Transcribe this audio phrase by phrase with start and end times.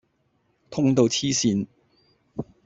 [0.71, 1.67] 痛到痴線